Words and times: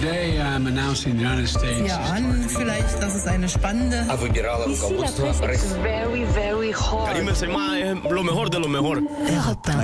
Today 0.00 0.38
I'm 0.38 0.68
announcing 0.68 1.16
the 1.16 1.24
United 1.24 1.48
States. 1.48 1.88
Ja, 1.88 1.98
an 2.14 2.44
vielleicht, 2.46 3.02
dass 3.02 3.16
es 3.16 3.26
eine 3.26 3.48
spannende. 3.48 4.06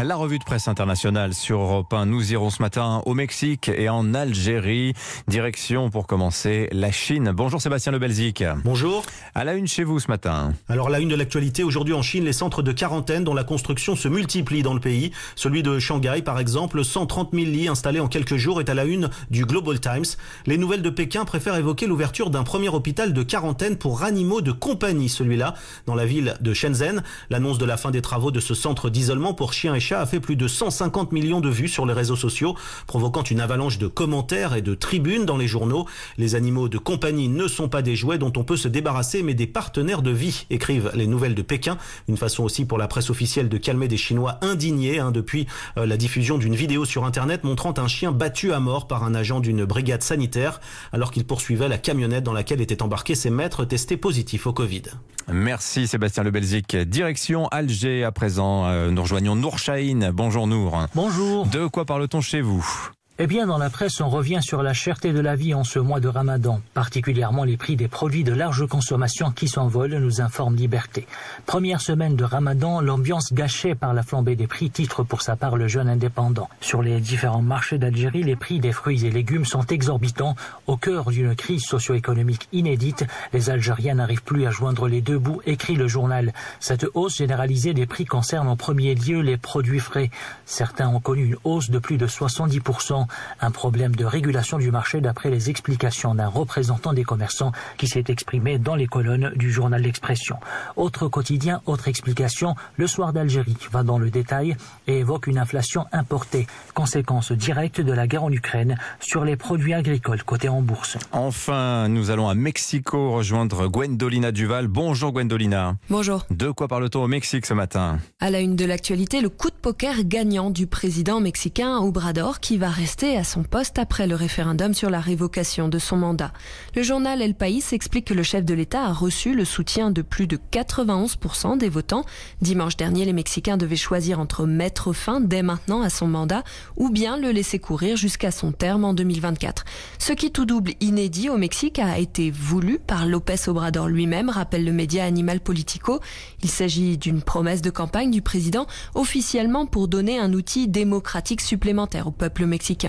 La 0.05 0.17
revue 0.17 0.39
de 0.39 0.45
presse 0.45 0.69
internationale 0.69 1.35
sur 1.35 1.59
Europe 1.59 1.93
1. 1.93 2.07
Nous 2.07 2.33
irons 2.33 2.51
ce 2.51 2.63
matin 2.63 3.03
au 3.07 3.15
Mexique 3.15 3.69
et 3.69 3.89
en 3.89 4.15
Algérie. 4.15 4.95
Direction 5.27 5.91
pour 5.91 6.07
commencer 6.07 6.69
la 6.71 6.93
Chine. 6.93 7.33
Bonjour 7.35 7.61
Sébastien 7.61 7.91
Le 7.91 7.99
Belzic. 7.99 8.45
Bonjour. 8.65 9.03
À 9.35 9.43
la 9.43 9.55
une 9.55 9.67
chez 9.67 9.83
vous 9.83 9.99
ce 9.99 10.07
matin. 10.09 10.53
Alors 10.69 10.91
la 10.91 11.01
une 11.01 11.09
de 11.09 11.17
l'actualité 11.17 11.65
aujourd'hui 11.65 11.95
en 11.95 12.03
Chine, 12.03 12.25
les 12.25 12.33
centres 12.33 12.63
de 12.63 12.71
quarantaine 12.71 13.25
dont 13.25 13.35
la 13.35 13.45
construction 13.45 13.97
se 13.97 14.07
multiplie 14.07 14.63
dans 14.63 14.75
le 14.75 14.81
pays. 14.81 15.11
Celui 15.35 15.65
de 15.65 15.81
Shanghai 15.81 16.23
par 16.23 16.39
exemple, 16.39 16.85
130 16.85 17.31
000 17.33 17.47
lits 17.47 17.67
installés 17.67 17.99
en 17.99 18.07
quelques 18.07 18.37
jours 18.37 18.61
est 18.61 18.69
à 18.69 18.75
la 18.75 18.85
une 18.85 19.11
du 19.31 19.45
Global 19.45 19.81
Times. 19.81 20.04
Les 20.47 20.59
nouvelles 20.59 20.83
de 20.83 20.91
Pékin 20.91 21.25
préfèrent 21.25 21.57
évoquer 21.57 21.87
l'ouverture 21.87 22.31
d'un 22.31 22.43
premier 22.43 22.69
hôpital 22.69 23.13
de 23.13 23.23
quarantaine 23.23 23.77
pour 23.77 24.03
animaux 24.03 24.41
de 24.41 24.53
compagnie, 24.53 25.09
celui-là, 25.09 25.55
dans 25.87 25.95
la 25.95 26.07
ville 26.07 26.37
de 26.41 26.53
Shenzhen. 26.53 27.03
L'annonce 27.31 27.59
de 27.59 27.65
la 27.65 27.77
fin 27.77 27.91
des 27.91 28.03
travaux 28.03 28.31
de 28.31 28.41
ce 28.41 28.55
centre 28.55 28.91
d'isolement 28.91 29.35
pour 29.35 29.53
chiens 29.53 29.75
et 29.75 29.81
chats 29.81 30.01
a 30.01 30.07
fait 30.07 30.21
plus 30.21 30.37
de 30.37 30.49
150 30.49 31.13
millions 31.13 31.41
de 31.41 31.49
vues 31.49 31.69
sur 31.69 31.87
les 31.87 31.93
réseaux 31.93 32.17
sociaux, 32.17 32.57
provoquant 32.87 33.23
une 33.23 33.41
avalanche 33.41 33.79
de 33.79 33.87
commentaires 33.87 34.55
et 34.55 34.63
de 34.63 34.75
tribunes 34.75 35.25
dans 35.25 35.37
les 35.37 35.49
journaux. 35.49 35.87
Les 36.19 36.35
animaux 36.35 36.69
de 36.69 36.79
compagnie 36.79 37.29
ne 37.29 37.49
sont 37.49 37.69
pas 37.69 37.83
des 37.83 37.97
jouets 37.97 38.19
dont 38.19 38.33
on 38.37 38.45
peut 38.45 38.57
se 38.57 38.69
débarrasser, 38.69 39.23
mais 39.23 39.35
des 39.35 39.47
partenaires 39.47 40.03
de 40.03 40.11
vie, 40.11 40.47
écrivent 40.51 40.91
les 40.95 41.07
nouvelles 41.07 41.35
de 41.35 41.43
Pékin. 41.43 41.79
Une 42.09 42.17
façon 42.17 42.45
aussi 42.45 42.65
pour 42.65 42.79
la 42.79 42.89
presse 42.89 43.11
officielle 43.11 43.49
de 43.49 43.59
calmer 43.59 43.89
des 43.89 43.97
Chinois 43.97 44.39
indignés 44.43 44.99
hein, 44.99 45.11
depuis 45.11 45.47
euh, 45.79 45.87
la 45.87 45.97
diffusion 45.97 46.39
d'une 46.39 46.55
vidéo 46.55 46.85
sur 46.85 47.05
Internet 47.05 47.45
montrant 47.45 47.75
un 47.77 47.89
chien 47.89 48.13
battu 48.13 48.53
à 48.53 48.61
mort 48.61 48.87
par 48.87 49.05
un 49.05 49.15
agent 49.15 49.41
d'une 49.41 49.65
brigade 49.65 49.94
sanitaire 50.03 50.61
alors 50.93 51.11
qu'il 51.11 51.25
poursuivait 51.25 51.69
la 51.69 51.79
camionnette 51.79 52.25
dans 52.25 52.33
laquelle 52.33 52.61
étaient 52.61 52.83
embarqués 52.83 53.15
ses 53.15 53.31
maîtres 53.31 53.65
testés 53.65 53.97
positifs 53.97 54.47
au 54.47 54.53
Covid. 54.53 54.83
Merci 55.29 55.87
Sébastien 55.87 56.23
Le 56.23 56.31
Belzic. 56.31 56.77
Direction 56.77 57.49
Alger 57.49 58.05
à 58.05 58.13
présent. 58.13 58.67
Euh, 58.67 58.91
Nous 58.91 59.03
rejoignons 59.03 59.37
Nour 59.37 59.59
Chahine. 59.59 60.11
Bonjour 60.13 60.47
Nour. 60.47 60.87
Bonjour. 60.95 61.47
De 61.47 61.67
quoi 61.67 61.85
parle-t-on 61.85 62.21
chez 62.21 62.41
vous? 62.41 62.91
Eh 63.21 63.29
bien, 63.29 63.47
dans 63.47 63.59
la 63.59 63.71
presse, 63.71 64.01
on 64.01 64.09
revient 64.09 64.41
sur 64.43 64.65
la 64.65 64.73
cherté 64.73 65.13
de 65.13 65.21
la 65.21 65.37
vie 65.37 65.55
en 65.55 65.63
ce 65.63 65.79
mois 65.79 66.01
de 66.01 66.09
Ramadan, 66.09 66.61
particulièrement 66.75 67.45
les 67.45 67.57
prix 67.57 67.77
des 67.77 67.87
produits 67.87 68.25
de 68.25 68.33
large 68.33 68.67
consommation 68.67 69.31
qui 69.31 69.47
s'envolent, 69.47 69.95
nous 69.99 70.21
informe 70.21 70.57
Liberté. 70.57 71.07
Première 71.47 71.81
semaine 71.81 72.17
de 72.17 72.25
Ramadan, 72.25 72.81
l'ambiance 72.81 73.33
gâchée 73.33 73.77
par 73.77 73.95
la 73.95 74.03
flambée 74.03 74.35
des 74.35 74.49
prix 74.49 74.69
titre 74.69 75.05
pour 75.05 75.23
sa 75.23 75.37
part 75.37 75.57
le 75.57 75.69
jeune 75.69 75.89
indépendant. 75.89 76.49
Sur 76.61 76.83
les 76.83 76.99
différents 76.99 77.41
marchés 77.41 77.79
d'Algérie, 77.79 78.25
les 78.25 78.35
prix 78.35 78.59
des 78.59 78.73
fruits 78.73 79.07
et 79.07 79.13
légumes 79.13 79.45
sont 79.45 79.65
exorbitants. 79.65 80.35
Au 80.67 80.77
cœur 80.77 81.11
d'une 81.11 81.37
crise 81.37 81.63
socio-économique 81.63 82.49
inédite, 82.51 83.07
les 83.33 83.49
Algériens 83.49 83.95
n'arrivent 83.95 84.25
plus 84.25 84.45
à 84.45 84.51
joindre 84.51 84.89
les 84.89 85.03
deux 85.03 85.21
bouts, 85.21 85.41
écrit 85.47 85.77
le 85.77 85.87
journal. 85.87 86.33
Cette 86.59 86.87
hausse 86.95 87.19
généralisée 87.19 87.75
des 87.75 87.87
prix 87.87 88.07
concerne 88.07 88.49
en 88.49 88.57
premier 88.57 88.97
lieu 88.97 89.21
les 89.21 89.37
produits 89.37 89.79
frais. 89.79 90.11
Certains 90.47 90.89
ont 90.89 90.99
connu 90.99 91.27
une 91.27 91.37
hausse 91.45 91.71
de 91.71 91.79
plus 91.79 91.97
de 91.97 92.09
70%. 92.09 93.04
Un 93.41 93.51
problème 93.51 93.95
de 93.95 94.05
régulation 94.05 94.59
du 94.59 94.71
marché 94.71 95.01
d'après 95.01 95.31
les 95.31 95.51
explications 95.51 96.15
d'un 96.15 96.29
représentant 96.29 96.93
des 96.93 97.05
commerçants 97.05 97.53
qui 97.77 97.87
s'est 97.87 98.05
exprimé 98.09 98.59
dans 98.59 98.75
les 98.75 98.87
colonnes 98.87 99.33
du 99.37 99.53
journal 99.53 99.83
L'Expression. 99.83 100.37
Autre 100.77 101.09
quotidien, 101.09 101.61
autre 101.67 101.89
explication, 101.89 102.55
le 102.77 102.87
soir 102.87 103.13
d'Algérie 103.13 103.57
va 103.71 103.83
dans 103.83 103.99
le 103.99 104.11
détail 104.11 104.57
et 104.87 105.01
évoque 105.01 105.27
une 105.27 105.39
inflation 105.39 105.87
importée, 105.93 106.47
conséquence 106.75 107.33
directe 107.33 107.81
de 107.81 107.93
la 107.93 108.07
guerre 108.07 108.25
en 108.25 108.33
Ukraine 108.33 108.77
sur 109.01 109.25
les 109.25 109.37
produits 109.37 109.75
agricoles 109.75 110.23
cotés 110.23 110.49
en 110.49 110.63
bourse. 110.63 110.97
Enfin, 111.13 111.89
nous 111.89 112.11
allons 112.11 112.29
à 112.29 112.35
Mexico 112.35 113.13
rejoindre 113.13 113.69
Gwendolina 113.69 114.33
Duval. 114.33 114.69
Bonjour 114.69 115.13
Gwendolina. 115.13 115.77
Bonjour. 115.91 116.25
De 116.31 116.51
quoi 116.51 116.69
parle-t-on 116.69 117.03
au 117.03 117.09
Mexique 117.09 117.47
ce 117.47 117.55
matin? 117.55 117.99
À 118.21 118.31
la 118.31 118.41
une 118.41 118.57
de 118.57 118.65
l'actualité, 118.65 119.21
le 119.21 119.29
coup 119.29 119.51
de 119.51 119.55
poker 119.55 120.05
gagnant 120.05 120.51
du 120.51 120.67
président 120.67 121.21
mexicain 121.21 121.79
Obrador 121.79 122.41
qui 122.41 122.57
va 122.57 122.69
rester 122.69 122.94
à 123.03 123.25
son 123.25 123.43
poste 123.43 123.79
après 123.79 124.07
le 124.07 124.15
référendum 124.15 124.73
sur 124.73 124.89
la 124.89 125.01
révocation 125.01 125.69
de 125.69 125.79
son 125.79 125.97
mandat. 125.97 126.33
Le 126.77 126.83
journal 126.83 127.21
El 127.21 127.35
País 127.35 127.63
explique 127.73 128.07
que 128.07 128.15
le 128.15 128.23
chef 128.23 128.45
de 128.45 128.55
l'État 128.55 128.85
a 128.85 128.93
reçu 128.93 129.35
le 129.35 129.45
soutien 129.45 129.91
de 129.91 130.01
plus 130.01 130.27
de 130.27 130.39
91% 130.53 131.59
des 131.59 131.69
votants. 131.69 132.05
Dimanche 132.41 132.77
dernier, 132.77 133.05
les 133.05 133.13
Mexicains 133.13 133.57
devaient 133.57 133.75
choisir 133.75 134.21
entre 134.21 134.47
mettre 134.47 134.93
fin 134.93 135.21
dès 135.21 135.43
maintenant 135.43 135.83
à 135.83 135.91
son 135.91 136.07
mandat 136.07 136.45
ou 136.77 136.89
bien 136.89 137.17
le 137.17 137.31
laisser 137.31 137.59
courir 137.59 137.97
jusqu'à 137.97 138.31
son 138.31 138.53
terme 138.53 138.85
en 138.85 138.95
2024. 138.95 139.65
Ce 139.99 140.13
qui 140.13 140.31
tout 140.31 140.47
double 140.47 140.73
inédit 140.81 141.29
au 141.29 141.37
Mexique 141.37 141.81
a 141.81 141.99
été 141.99 142.31
voulu 142.31 142.79
par 142.79 143.07
López 143.07 143.49
Obrador 143.49 143.89
lui-même, 143.89 144.31
rappelle 144.31 144.65
le 144.65 144.73
média 144.73 145.05
Animal 145.05 145.41
Politico. 145.41 146.01
Il 146.43 146.49
s'agit 146.49 146.97
d'une 146.97 147.23
promesse 147.23 147.61
de 147.61 147.71
campagne 147.71 148.13
du 148.13 148.23
président 148.23 148.67
officiellement 148.95 149.67
pour 149.67 149.89
donner 149.89 150.19
un 150.19 150.33
outil 150.33 150.69
démocratique 150.69 151.41
supplémentaire 151.41 152.07
au 152.07 152.13
peuple 152.13 152.47
mexicain. 152.47 152.84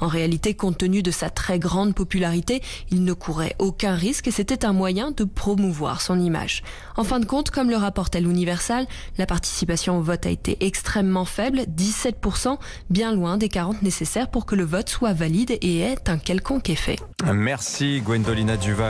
En 0.00 0.08
réalité, 0.08 0.54
compte 0.54 0.78
tenu 0.78 1.02
de 1.02 1.10
sa 1.10 1.30
très 1.30 1.58
grande 1.58 1.94
popularité, 1.94 2.62
il 2.90 3.04
ne 3.04 3.12
courait 3.12 3.54
aucun 3.58 3.94
risque 3.94 4.28
et 4.28 4.30
c'était 4.30 4.64
un 4.64 4.72
moyen 4.72 5.10
de 5.10 5.24
promouvoir 5.24 6.00
son 6.00 6.20
image. 6.20 6.62
En 6.96 7.04
fin 7.04 7.20
de 7.20 7.26
compte, 7.26 7.50
comme 7.50 7.70
le 7.70 7.76
rapportait 7.76 8.20
l'Universal, 8.20 8.86
la 9.18 9.26
participation 9.26 9.98
au 9.98 10.02
vote 10.02 10.26
a 10.26 10.30
été 10.30 10.56
extrêmement 10.60 11.24
faible, 11.24 11.60
17%, 11.76 12.58
bien 12.90 13.14
loin 13.14 13.36
des 13.36 13.48
40 13.48 13.82
nécessaires 13.82 14.30
pour 14.30 14.46
que 14.46 14.54
le 14.54 14.64
vote 14.64 14.88
soit 14.88 15.12
valide 15.12 15.58
et 15.60 15.80
ait 15.80 16.08
un 16.08 16.18
quelconque 16.18 16.70
effet. 16.70 16.96
Merci 17.32 18.00
Gwendolina 18.00 18.56
Duval. 18.56 18.88